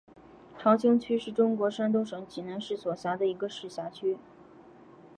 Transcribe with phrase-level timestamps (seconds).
[0.57, 4.17] 长清区是中国山东省济南市所辖的一个市辖区。